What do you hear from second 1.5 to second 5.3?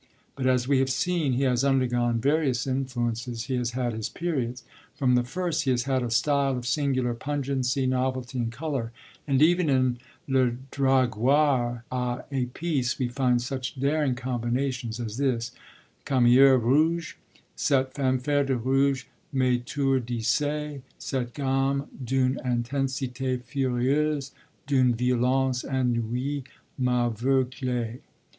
undergone various influences, he has had his periods. From the